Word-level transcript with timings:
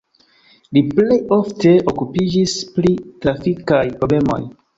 Li 0.77 0.81
plej 0.99 1.17
ofte 1.37 1.73
okupiĝis 1.93 2.57
pri 2.79 2.95
trafikaj 3.27 3.85
problemoj. 4.03 4.41